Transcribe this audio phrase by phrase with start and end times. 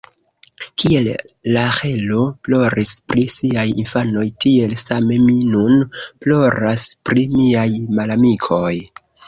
[0.83, 1.09] Kiel
[1.55, 8.77] Raĥelo ploris pri siaj infanoj, tiel same mi nun ploras pri miaj malamikoj.